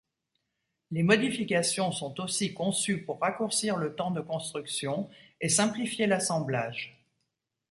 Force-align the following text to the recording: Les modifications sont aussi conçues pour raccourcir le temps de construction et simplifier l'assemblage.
Les 0.89 1.03
modifications 1.03 1.91
sont 1.91 2.19
aussi 2.21 2.55
conçues 2.55 3.03
pour 3.05 3.19
raccourcir 3.19 3.77
le 3.77 3.93
temps 3.93 4.09
de 4.09 4.19
construction 4.19 5.07
et 5.41 5.47
simplifier 5.47 6.07
l'assemblage. 6.07 7.05